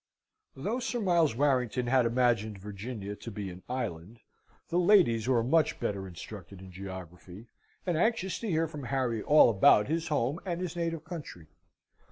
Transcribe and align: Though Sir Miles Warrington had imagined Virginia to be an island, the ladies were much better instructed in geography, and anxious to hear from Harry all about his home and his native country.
Though 0.55 0.79
Sir 0.79 0.99
Miles 0.99 1.35
Warrington 1.35 1.85
had 1.85 2.07
imagined 2.07 2.57
Virginia 2.57 3.15
to 3.17 3.29
be 3.29 3.51
an 3.51 3.61
island, 3.69 4.19
the 4.69 4.79
ladies 4.79 5.27
were 5.27 5.43
much 5.43 5.79
better 5.79 6.07
instructed 6.07 6.59
in 6.59 6.71
geography, 6.71 7.49
and 7.85 7.95
anxious 7.95 8.39
to 8.39 8.49
hear 8.49 8.67
from 8.67 8.85
Harry 8.85 9.21
all 9.21 9.51
about 9.51 9.89
his 9.89 10.07
home 10.07 10.39
and 10.43 10.59
his 10.59 10.75
native 10.75 11.03
country. 11.05 11.45